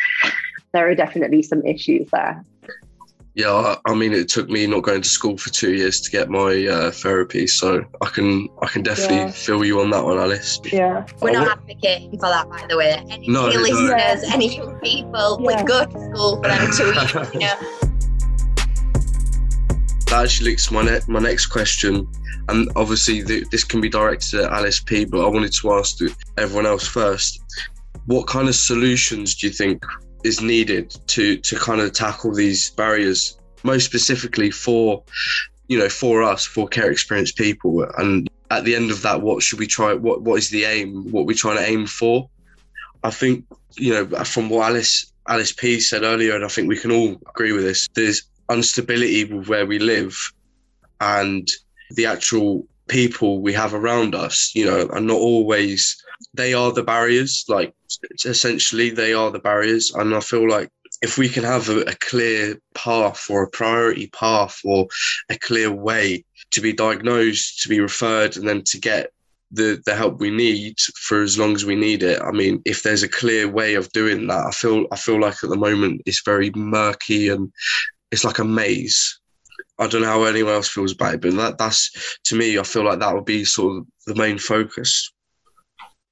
[0.74, 2.44] there are definitely some issues there.
[3.36, 6.30] Yeah, I, mean, it took me not going to school for two years to get
[6.30, 9.32] my uh, therapy, so I can I can definitely yeah.
[9.32, 10.60] feel you on that one, Alice.
[10.66, 13.02] Yeah, we're not advocating for that, by the way.
[13.10, 14.34] Any no, listeners, no.
[14.34, 15.62] any young people, yeah.
[15.62, 17.86] we go to school for them two years, you know.
[20.10, 22.08] That actually links my ne- my next question,
[22.48, 25.06] and obviously the, this can be directed at Alice P.
[25.06, 26.00] But I wanted to ask
[26.36, 27.40] everyone else first.
[28.08, 29.86] What kind of solutions do you think
[30.24, 35.04] is needed to to kind of tackle these barriers most specifically for
[35.68, 37.84] you know for us for care experienced people.
[37.98, 41.12] And at the end of that what should we try what what is the aim
[41.12, 42.30] what we're trying to aim for?
[43.04, 43.46] I think
[43.78, 47.20] you know from what alice alice p said earlier and i think we can all
[47.30, 50.32] agree with this there's instability with where we live
[51.02, 51.48] and
[51.92, 56.84] the actual people we have around us you know are not always they are the
[56.84, 57.46] barriers.
[57.48, 57.74] Like
[58.26, 60.70] essentially, they are the barriers, and I feel like
[61.02, 64.88] if we can have a, a, clear path or a priority path or
[65.30, 69.12] a clear way to be diagnosed, to be referred, and then to get
[69.52, 72.22] the the help we need for as long as we need it.
[72.22, 75.44] I mean, if there's a clear way of doing that, I feel I feel like
[75.44, 77.52] at the moment it's very murky and
[78.12, 79.19] it's like a maze.
[79.80, 82.64] I don't know how anyone else feels about it, but that that's to me, I
[82.64, 85.12] feel like that would be sort of the main focus.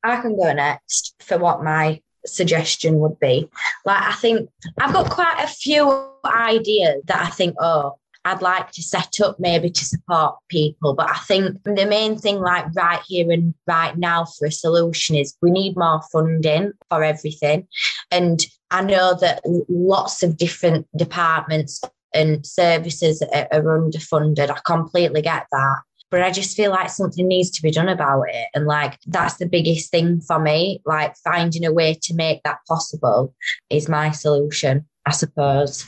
[0.04, 3.50] I can go next for what my suggestion would be.
[3.86, 4.50] Like, I think
[4.80, 9.40] I've got quite a few ideas that I think, oh, I'd like to set up
[9.40, 10.94] maybe to support people.
[10.94, 15.16] But I think the main thing, like right here and right now, for a solution
[15.16, 17.68] is we need more funding for everything.
[18.12, 21.82] And I know that lots of different departments
[22.14, 24.50] and services are, underfunded.
[24.50, 25.78] I completely get that
[26.10, 28.48] but I just feel like something needs to be done about it.
[28.56, 30.82] And like that's the biggest thing for me.
[30.86, 33.34] Like finding a way to make that possible
[33.70, 35.86] is my solution, I suppose.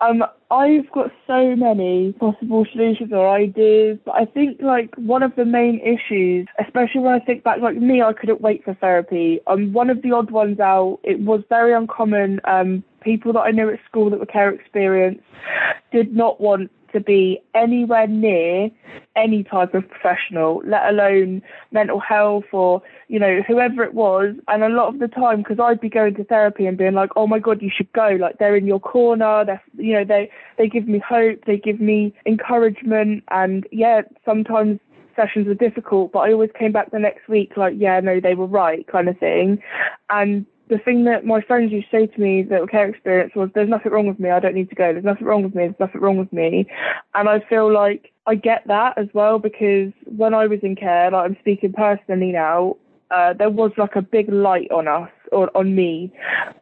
[0.00, 5.36] Um, I've got so many possible solutions or ideas, but I think like one of
[5.36, 9.40] the main issues, especially when I think back, like me, I couldn't wait for therapy.
[9.46, 12.40] Um, one of the odd ones out, it was very uncommon.
[12.44, 15.24] Um, people that I knew at school that were care experienced
[15.92, 18.70] did not want to be anywhere near
[19.16, 24.34] any type of professional, let alone mental health or, you know, whoever it was.
[24.48, 27.10] And a lot of the time, because I'd be going to therapy and being like,
[27.16, 28.16] oh my God, you should go.
[28.20, 29.44] Like they're in your corner.
[29.44, 31.44] They're, you know, they, they give me hope.
[31.46, 33.24] They give me encouragement.
[33.28, 34.80] And yeah, sometimes
[35.16, 38.34] sessions were difficult, but I always came back the next week like, yeah, no, they
[38.34, 39.62] were right kind of thing.
[40.08, 43.50] And the thing that my friends used to say to me that care experience was
[43.54, 45.64] there's nothing wrong with me, I don't need to go, there's nothing wrong with me,
[45.64, 46.66] there's nothing wrong with me.
[47.14, 51.10] And I feel like I get that as well because when I was in care,
[51.10, 52.76] like I'm speaking personally now,
[53.10, 56.12] uh, there was like a big light on us or on me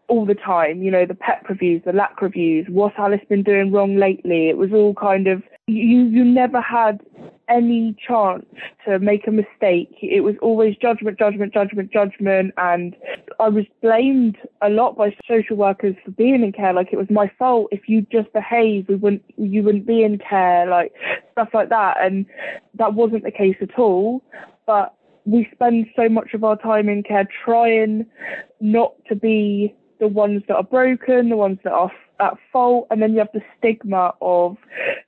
[0.08, 0.82] all the time.
[0.82, 4.48] You know, the PEP reviews, the LAC reviews, what Alice been doing wrong lately?
[4.48, 6.04] It was all kind of you.
[6.04, 7.00] You never had
[7.48, 8.44] any chance
[8.84, 9.96] to make a mistake.
[10.02, 12.54] It was always judgment, judgment, judgment, judgment.
[12.56, 12.96] And
[13.40, 16.72] I was blamed a lot by social workers for being in care.
[16.72, 17.68] Like it was my fault.
[17.72, 20.92] If you just behaved, we wouldn't, you wouldn't be in care, like
[21.32, 21.96] stuff like that.
[22.00, 22.26] And
[22.74, 24.22] that wasn't the case at all.
[24.66, 28.06] But we spend so much of our time in care trying
[28.60, 33.00] not to be the ones that are broken, the ones that are at fault, and
[33.00, 34.56] then you have the stigma of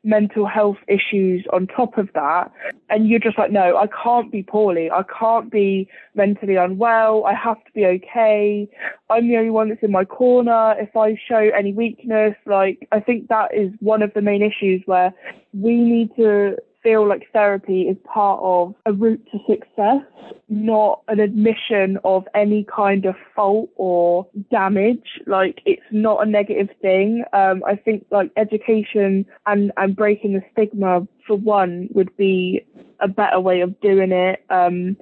[0.05, 2.53] mental health issues on top of that.
[2.89, 4.91] And you're just like, no, I can't be poorly.
[4.91, 7.25] I can't be mentally unwell.
[7.25, 8.69] I have to be okay.
[9.09, 10.75] I'm the only one that's in my corner.
[10.79, 14.83] If I show any weakness, like, I think that is one of the main issues
[14.87, 15.13] where
[15.53, 20.03] we need to feel like therapy is part of a route to success,
[20.49, 25.21] not an admission of any kind of fault or damage.
[25.27, 27.25] Like it's not a negative thing.
[27.33, 32.65] Um, I think like education and, and breaking the stigma for one would be
[33.01, 34.45] a better way of doing it.
[34.51, 34.97] Um,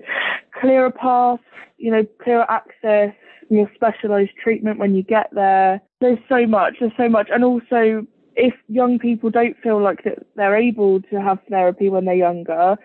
[0.61, 1.43] clearer paths,
[1.77, 3.15] you know, clearer access,
[3.51, 5.81] more specialized treatment when you get there.
[6.01, 7.29] There's so much, there's so much.
[7.33, 8.07] And also,
[8.39, 12.77] if young people don't feel like that they're able to have therapy when they're younger,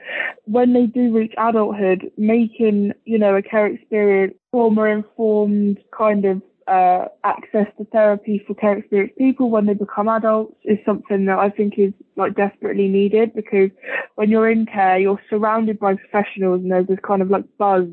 [0.45, 6.41] when they do reach adulthood, making, you know, a care experience trauma informed kind of
[6.67, 11.37] uh, access to therapy for care experienced people when they become adults is something that
[11.37, 13.69] I think is like desperately needed because
[14.15, 17.85] when you're in care, you're surrounded by professionals and there's this kind of like buzz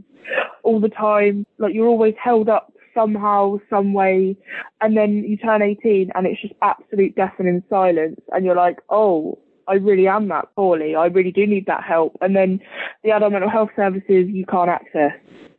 [0.63, 1.45] all the time.
[1.59, 4.37] Like you're always held up somehow, some way,
[4.81, 9.39] and then you turn 18 and it's just absolute deafening silence, and you're like, oh,
[9.69, 10.97] I really am that poorly.
[10.97, 12.17] I really do need that help.
[12.21, 12.61] And then
[13.05, 15.13] the adult mental health services you can't access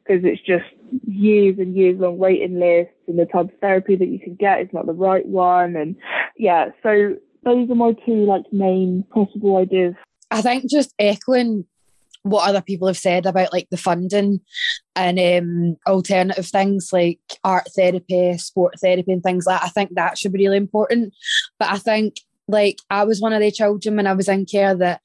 [0.03, 0.65] because it's just
[1.07, 4.61] years and years long waiting lists and the type of therapy that you can get
[4.61, 5.77] is not the right one.
[5.77, 5.95] And
[6.37, 7.15] yeah, so
[7.45, 9.95] those are my two like main possible ideas.
[10.29, 11.65] I think just echoing
[12.23, 14.41] what other people have said about like the funding
[14.95, 19.65] and um, alternative things like art therapy, sport therapy, and things like that.
[19.65, 21.13] I think that should be really important.
[21.59, 22.15] But I think
[22.47, 25.01] like I was one of the children when I was in care that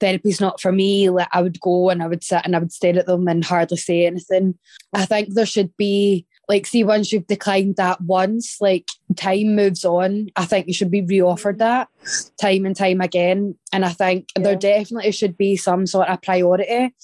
[0.00, 1.08] therapy's not for me.
[1.08, 3.44] Like I would go and I would sit and I would stare at them and
[3.44, 4.58] hardly say anything.
[4.92, 9.84] I think there should be like see once you've declined that once, like time moves
[9.84, 10.28] on.
[10.36, 11.58] I think you should be reoffered mm-hmm.
[11.58, 11.88] that
[12.40, 13.56] time and time again.
[13.72, 14.42] And I think yeah.
[14.42, 16.94] there definitely should be some sort of priority.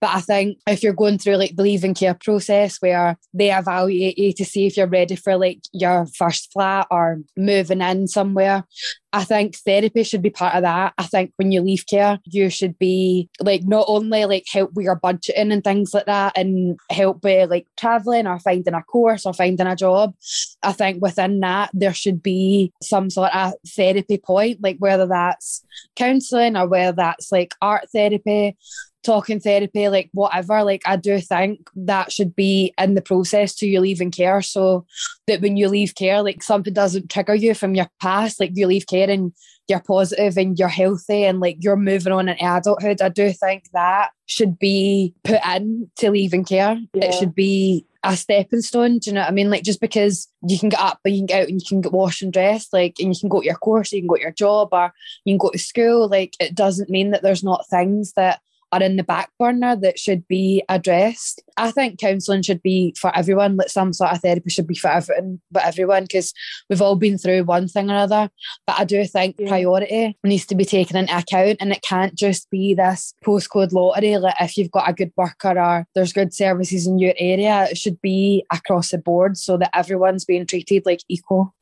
[0.00, 4.18] But I think if you're going through like the leaving care process where they evaluate
[4.18, 8.64] you to see if you're ready for like your first flat or moving in somewhere,
[9.12, 10.92] I think therapy should be part of that.
[10.98, 14.84] I think when you leave care, you should be like not only like help with
[14.84, 19.24] your budgeting and things like that and help with like traveling or finding a course
[19.24, 20.14] or finding a job.
[20.62, 25.64] I think within that there should be some sort of therapy point, like whether that's
[25.96, 28.56] counselling or whether that's like art therapy
[29.04, 33.66] talking therapy, like whatever, like I do think that should be in the process to
[33.66, 34.86] you leaving care so
[35.26, 38.66] that when you leave care, like something doesn't trigger you from your past, like you
[38.66, 39.32] leave care and
[39.68, 43.02] you're positive and you're healthy and like you're moving on in adulthood.
[43.02, 46.78] I do think that should be put in to leaving care.
[46.94, 47.06] Yeah.
[47.06, 48.98] It should be a stepping stone.
[48.98, 49.50] Do you know what I mean?
[49.50, 51.80] Like just because you can get up and you can get out and you can
[51.82, 54.16] get washed and dressed, like and you can go to your course, you can go
[54.16, 54.92] to your job or
[55.24, 58.40] you can go to school, like it doesn't mean that there's not things that
[58.72, 61.42] are in the back burner that should be addressed.
[61.56, 64.88] I think counselling should be for everyone, like some sort of therapy should be for
[64.88, 66.32] everyone, but everyone, because
[66.68, 68.30] we've all been through one thing or another.
[68.66, 69.48] But I do think yeah.
[69.48, 74.16] priority needs to be taken into account and it can't just be this postcode lottery.
[74.18, 77.78] Like if you've got a good worker or there's good services in your area, it
[77.78, 81.54] should be across the board so that everyone's being treated like equal.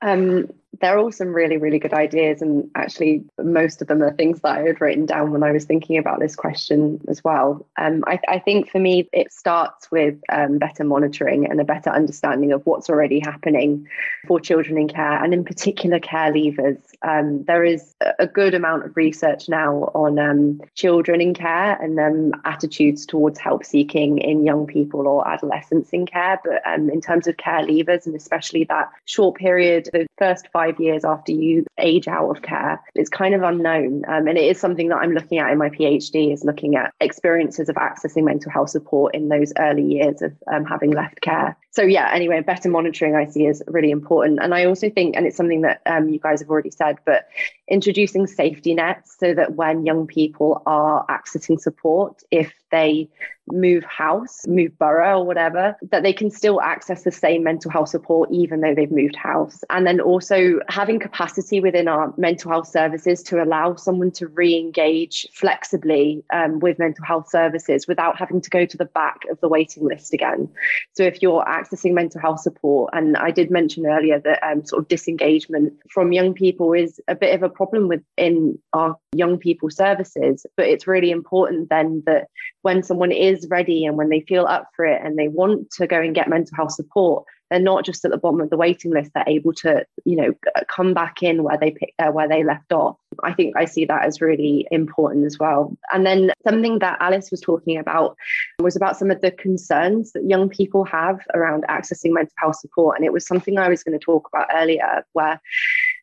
[0.00, 0.48] Um,
[0.80, 2.42] there are all some really, really good ideas.
[2.42, 5.64] And actually, most of them are things that I had written down when I was
[5.64, 7.66] thinking about this question as well.
[7.76, 11.90] Um, I, I, think for me, it starts with um, better monitoring and a better
[11.90, 13.88] understanding of what's already happening
[14.26, 16.80] for children in care, and in particular, care leavers.
[17.02, 21.98] Um, there is a good amount of research now on um, children in care and
[21.98, 26.40] um, attitudes towards help seeking in young people or adolescents in care.
[26.44, 30.80] But um, in terms of care leavers, and especially that short period, the first five
[30.80, 34.04] years after you age out of care it's kind of unknown.
[34.08, 36.92] Um, and it is something that I'm looking at in my PhD is looking at
[37.00, 41.56] experiences of accessing mental health support in those early years of um, having left care.
[41.70, 44.40] So yeah, anyway, better monitoring I see is really important.
[44.42, 47.28] And I also think, and it's something that um, you guys have already said, but
[47.68, 53.08] introducing safety nets so that when young people are accessing support, if they
[53.52, 57.88] move house, move borough, or whatever, that they can still access the same mental health
[57.88, 59.62] support even though they've moved house.
[59.70, 64.56] And then also having capacity within our mental health services to allow someone to re
[64.56, 69.40] engage flexibly um, with mental health services without having to go to the back of
[69.40, 70.48] the waiting list again.
[70.92, 74.82] So if you're accessing mental health support, and I did mention earlier that um, sort
[74.82, 79.70] of disengagement from young people is a bit of a problem within our young people
[79.70, 82.28] services, but it's really important then that
[82.68, 85.86] when someone is ready and when they feel up for it and they want to
[85.86, 88.90] go and get mental health support, they're not just at the bottom of the waiting
[88.90, 89.12] list.
[89.14, 90.34] They're able to, you know,
[90.68, 92.98] come back in where they pick, uh, where they left off.
[93.24, 95.74] I think I see that as really important as well.
[95.94, 98.18] And then something that Alice was talking about
[98.58, 102.98] was about some of the concerns that young people have around accessing mental health support,
[102.98, 105.40] and it was something I was going to talk about earlier, where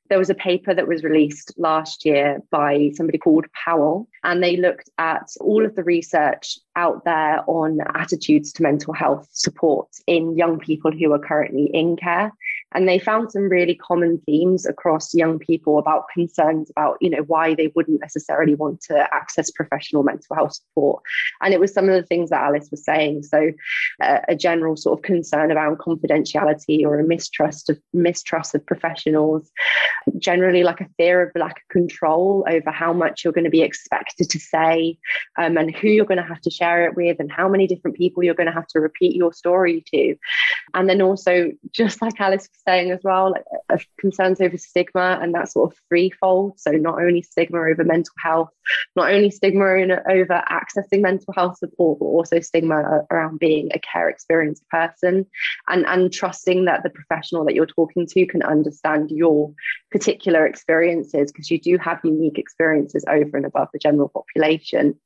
[0.10, 4.58] there was a paper that was released last year by somebody called Powell, and they
[4.58, 10.38] looked at all of the research out there on attitudes to mental health support in
[10.38, 12.32] young people who are currently in care.
[12.74, 17.24] And they found some really common themes across young people about concerns about you know
[17.28, 21.02] why they wouldn't necessarily want to access professional mental health support.
[21.42, 23.24] And it was some of the things that alice was saying.
[23.24, 23.52] So
[24.02, 29.50] uh, a general sort of concern around confidentiality or a mistrust of mistrust of professionals.
[30.18, 33.62] Generally like a fear of lack of control over how much you're going to be
[33.62, 34.98] expected to say
[35.38, 37.98] um, and who you're going to have to share it with and how many different
[37.98, 40.16] people you're going to have to repeat your story to.
[40.74, 45.34] And then also just like alice was saying as well like concerns over stigma and
[45.36, 46.60] that sort of threefold.
[46.60, 48.50] So not only stigma over mental health
[48.96, 54.10] not only stigma over accessing mental health support but also stigma around being a care
[54.10, 55.26] experienced person
[55.68, 59.54] and and trusting that the professional that you're talking to can understand your
[59.92, 65.00] particular experiences because you do have unique experiences over and above the general population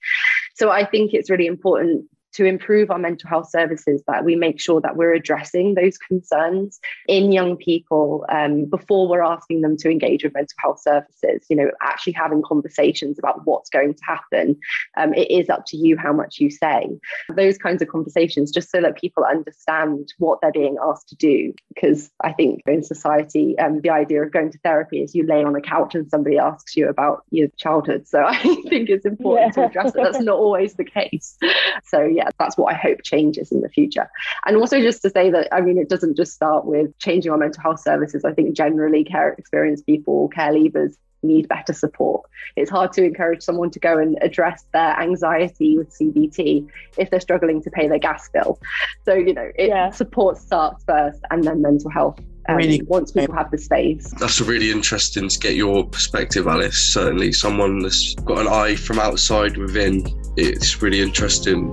[0.59, 4.59] so I think it's really important to improve our mental health services that we make
[4.59, 9.89] sure that we're addressing those concerns in young people um, before we're asking them to
[9.89, 14.57] engage with mental health services you know actually having conversations about what's going to happen.
[14.97, 16.87] Um, it is up to you how much you say.
[17.35, 21.53] Those kinds of conversations just so that people understand what they're being asked to do
[21.73, 25.43] because i think in society um, the idea of going to therapy is you lay
[25.43, 28.07] on a couch and somebody asks you about your childhood.
[28.07, 29.63] So i think it's important yeah.
[29.63, 31.37] to address that that's not always the case.
[31.85, 34.09] So yeah yeah, that's what I hope changes in the future.
[34.45, 37.37] And also just to say that, I mean, it doesn't just start with changing our
[37.37, 38.25] mental health services.
[38.25, 42.29] I think generally care experienced people, care leavers need better support.
[42.57, 46.67] It's hard to encourage someone to go and address their anxiety with CBT
[46.97, 48.59] if they're struggling to pay their gas bill.
[49.05, 49.91] So, you know, it, yeah.
[49.91, 54.11] support starts first and then mental health um, really once people have the space.
[54.19, 56.93] That's really interesting to get your perspective, Alice.
[56.93, 60.05] Certainly, someone that's got an eye from outside within.
[60.35, 61.69] It's really interesting.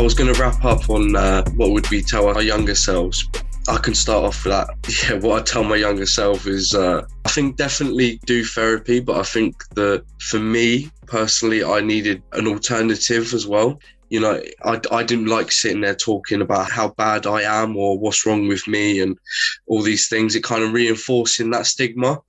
[0.00, 3.28] I was going to wrap up on uh, what would we tell our younger selves.
[3.68, 4.70] I can start off with that.
[5.10, 9.18] Yeah, what I tell my younger self is uh, I think definitely do therapy, but
[9.18, 13.78] I think that for me personally, I needed an alternative as well.
[14.08, 17.98] You know, I, I didn't like sitting there talking about how bad I am or
[17.98, 19.18] what's wrong with me and
[19.66, 20.34] all these things.
[20.34, 22.22] It kind of reinforcing that stigma.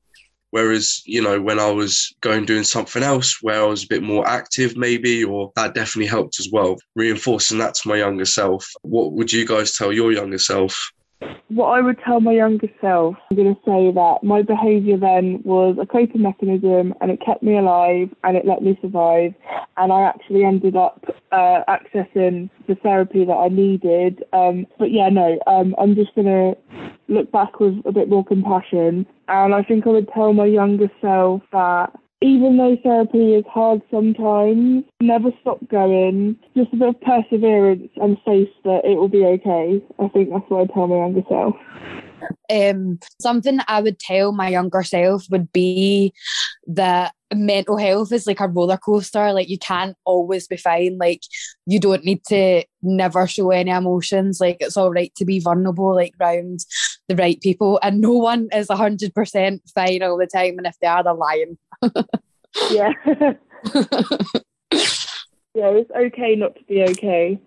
[0.51, 4.03] Whereas, you know, when I was going doing something else where I was a bit
[4.03, 8.69] more active, maybe, or that definitely helped as well, reinforcing that to my younger self.
[8.81, 10.91] What would you guys tell your younger self?
[11.49, 15.41] What I would tell my younger self, I'm going to say that my behaviour then
[15.43, 19.33] was a coping mechanism and it kept me alive and it let me survive.
[19.77, 24.23] And I actually ended up uh, accessing the therapy that I needed.
[24.33, 26.57] Um, but yeah, no, um, I'm just going to
[27.07, 29.05] look back with a bit more compassion.
[29.27, 31.91] And I think I would tell my younger self that
[32.21, 36.37] even though therapy is hard sometimes, never stop going.
[36.55, 39.81] Just a bit of perseverance and faith that it will be okay.
[39.99, 41.55] I think that's what I tell my younger self.
[42.49, 46.13] Um, something I would tell my younger self would be
[46.67, 49.31] that mental health is like a roller coaster.
[49.33, 50.97] Like you can't always be fine.
[50.97, 51.21] Like
[51.65, 54.39] you don't need to never show any emotions.
[54.39, 56.65] Like it's all right to be vulnerable, like around
[57.07, 57.79] the right people.
[57.81, 60.57] And no one is hundred percent fine all the time.
[60.57, 61.57] And if they are, they're lying.
[62.71, 62.93] yeah.
[65.53, 67.39] yeah, it's okay not to be okay.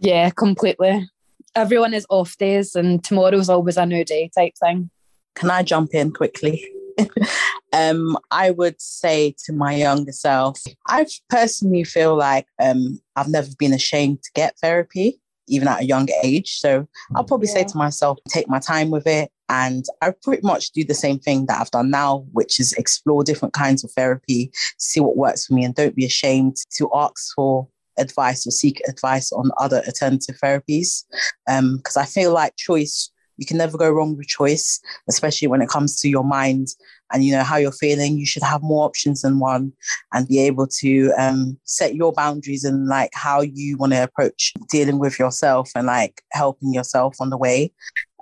[0.00, 1.08] Yeah, completely.
[1.54, 4.90] Everyone is off days, and tomorrow's always a new day type thing.
[5.34, 6.64] Can I jump in quickly?
[7.72, 13.48] um, I would say to my younger self, I personally feel like um, I've never
[13.58, 16.58] been ashamed to get therapy, even at a younger age.
[16.58, 17.54] So I'll probably yeah.
[17.54, 19.30] say to myself, take my time with it.
[19.48, 23.24] And I pretty much do the same thing that I've done now, which is explore
[23.24, 27.34] different kinds of therapy, see what works for me, and don't be ashamed to ask
[27.34, 27.66] for
[27.98, 31.04] advice or seek advice on other alternative therapies.
[31.46, 35.62] Because um, I feel like choice you can never go wrong with choice, especially when
[35.62, 36.68] it comes to your mind
[37.12, 38.18] and you know how you're feeling.
[38.18, 39.72] You should have more options than one
[40.12, 44.52] and be able to um, set your boundaries and like how you want to approach
[44.70, 47.72] dealing with yourself and like helping yourself on the way.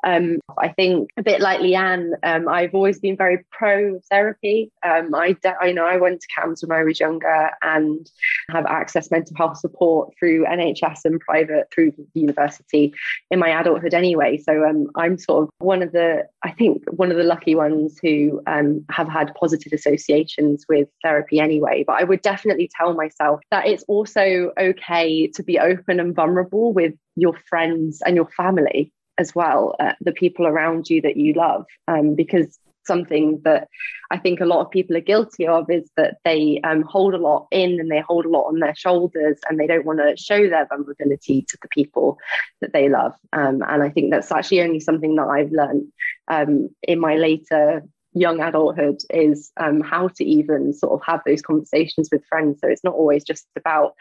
[0.05, 4.71] Um, I think a bit like Leanne, um, I've always been very pro therapy.
[4.85, 8.09] Um, I, de- I know I went to CAMHS when I was younger and
[8.51, 12.93] have access mental health support through NHS and private through university
[13.31, 14.39] in my adulthood anyway.
[14.39, 17.99] So um, I'm sort of one of the, I think, one of the lucky ones
[18.03, 21.85] who um, have had positive associations with therapy anyway.
[21.87, 26.73] But I would definitely tell myself that it's also okay to be open and vulnerable
[26.73, 31.33] with your friends and your family as well at the people around you that you
[31.33, 33.69] love um, because something that
[34.11, 37.19] I think a lot of people are guilty of is that they um, hold a
[37.19, 40.17] lot in and they hold a lot on their shoulders and they don't want to
[40.17, 42.19] show their vulnerability to the people
[42.61, 43.15] that they love.
[43.33, 45.93] Um, and I think that's actually only something that I've learned
[46.29, 47.83] um, in my later
[48.17, 52.59] young adulthood is um, how to even sort of have those conversations with friends.
[52.63, 53.95] So it's not always just about,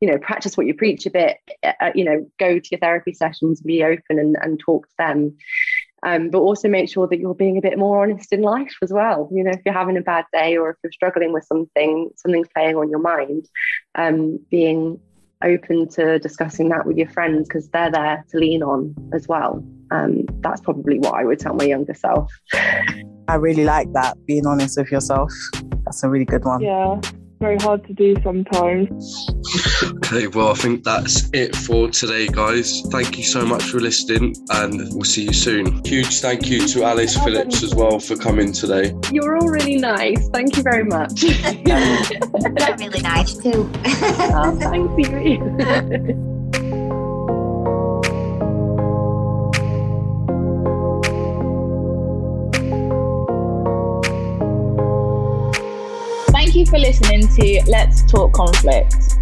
[0.00, 3.12] you know, practice what you preach a bit, uh, you know, go to your therapy
[3.12, 5.36] sessions, be open and, and talk to them.
[6.04, 8.92] Um, but also make sure that you're being a bit more honest in life as
[8.92, 9.28] well.
[9.32, 12.48] You know, if you're having a bad day or if you're struggling with something, something's
[12.54, 13.46] playing on your mind,
[13.96, 15.00] um, being
[15.42, 19.64] open to discussing that with your friends because they're there to lean on as well.
[19.90, 22.30] Um, that's probably what I would tell my younger self.
[23.28, 25.32] I really like that, being honest with yourself.
[25.84, 26.60] That's a really good one.
[26.60, 27.00] Yeah,
[27.40, 28.88] very hard to do sometimes.
[29.82, 32.82] Okay, well, I think that's it for today, guys.
[32.90, 35.84] Thank you so much for listening, and we'll see you soon.
[35.84, 38.92] Huge thank you to Alice Phillips as well for coming today.
[39.12, 40.28] You're all really nice.
[40.30, 41.20] Thank you very much.
[41.20, 43.70] They're really nice too.
[43.84, 45.38] oh, thank you.
[56.30, 59.17] Thank you for listening to Let's Talk Conflict.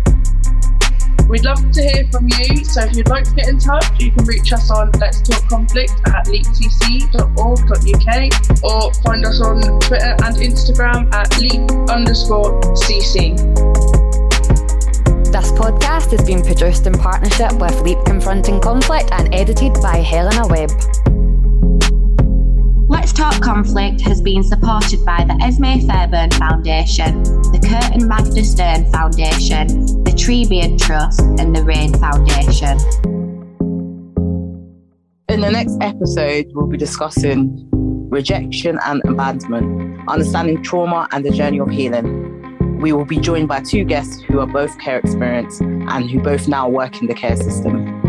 [1.28, 4.12] We'd love to hear from you, so if you'd like to get in touch, you
[4.12, 7.32] can reach us on Let's Talk Conflict at leapcc.org.uk
[8.62, 13.36] or find us on Twitter and Instagram at leap underscore cc.
[15.32, 20.46] This podcast has been produced in partnership with Leap Confronting Conflict and edited by Helena
[20.46, 20.70] Webb.
[23.06, 28.42] Let's Talk Conflict has been supported by the Esmée Fairbairn Foundation, the Kurt and Magda
[28.42, 29.68] Stern Foundation,
[30.02, 32.76] the Treebeard Trust, and the Rayne Foundation.
[35.28, 37.68] In the next episode, we'll be discussing
[38.10, 42.80] rejection and abandonment, understanding trauma and the journey of healing.
[42.80, 46.48] We will be joined by two guests who are both care experienced and who both
[46.48, 48.05] now work in the care system.